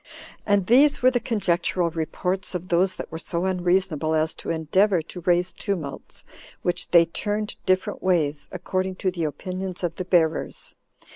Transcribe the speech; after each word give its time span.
And 0.47 0.65
these 0.65 1.03
were 1.03 1.11
the 1.11 1.19
conjectural 1.19 1.91
reports 1.91 2.55
of 2.55 2.69
those 2.69 2.95
that 2.95 3.11
were 3.11 3.19
so 3.19 3.45
unreasonable 3.45 4.15
as 4.15 4.33
to 4.33 4.49
endeavor 4.49 5.03
to 5.03 5.21
raise 5.21 5.53
tumults, 5.53 6.23
which 6.63 6.89
they 6.89 7.05
turned 7.05 7.55
different 7.67 8.01
ways, 8.01 8.49
according 8.51 8.95
to 8.95 9.11
the 9.11 9.25
opinions 9.25 9.83
of 9.83 9.97
the 9.97 10.05
bearers. 10.05 10.73